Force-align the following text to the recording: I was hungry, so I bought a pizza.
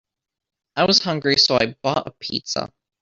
I 0.77 0.85
was 0.85 0.97
hungry, 1.03 1.35
so 1.35 1.57
I 1.61 1.75
bought 1.83 2.07
a 2.07 2.11
pizza. 2.19 2.73